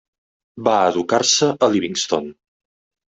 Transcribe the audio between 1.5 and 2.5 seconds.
a Livingston.